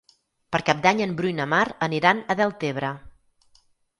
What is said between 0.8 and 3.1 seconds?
d'Any en Bru i na Mar aniran a Deltebre.